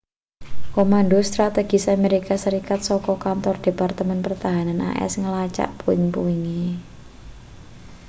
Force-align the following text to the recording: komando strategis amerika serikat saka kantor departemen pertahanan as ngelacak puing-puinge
komando 0.75 1.17
strategis 1.31 1.85
amerika 1.97 2.33
serikat 2.43 2.79
saka 2.89 3.13
kantor 3.25 3.55
departemen 3.67 4.19
pertahanan 4.25 4.79
as 5.05 5.13
ngelacak 5.21 5.69
puing-puinge 5.79 6.65